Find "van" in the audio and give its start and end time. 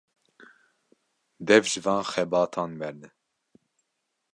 1.85-2.03